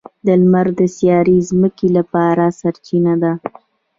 •لمر 0.27 0.67
د 0.79 0.81
سیارې 0.97 1.37
ځمکې 1.49 1.87
لپاره 1.97 2.45
سرچینه 2.59 3.13
ده. 3.21 3.31